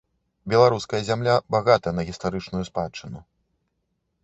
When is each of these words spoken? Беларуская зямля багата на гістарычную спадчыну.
Беларуская 0.53 1.01
зямля 1.09 1.35
багата 1.57 1.89
на 1.99 2.07
гістарычную 2.09 2.63
спадчыну. 2.73 3.19